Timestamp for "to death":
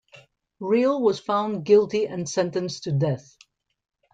2.85-3.37